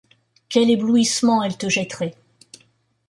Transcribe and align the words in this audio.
Quel 0.49 0.71
éblouissement, 0.71 1.43
elle 1.43 1.59
te 1.59 1.69
jetterait 1.69 2.15